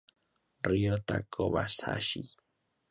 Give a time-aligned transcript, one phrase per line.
[0.69, 2.21] Ryota Kobayashi